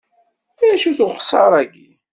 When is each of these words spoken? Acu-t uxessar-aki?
Acu-t 0.73 0.99
uxessar-aki? 1.05 1.87